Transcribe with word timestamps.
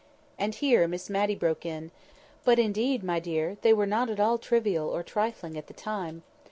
And 0.39 0.55
here 0.55 0.87
Miss 0.87 1.11
Matty 1.11 1.35
broke 1.35 1.63
in 1.63 1.83
with— 1.83 1.91
"But, 2.43 2.57
indeed, 2.57 3.03
my 3.03 3.19
dear, 3.19 3.57
they 3.61 3.71
were 3.71 3.85
not 3.85 4.09
at 4.09 4.19
all 4.19 4.39
trivial 4.39 4.89
or 4.89 5.03
trifling 5.03 5.55
at 5.59 5.67
the 5.67 5.75
time. 5.75 6.23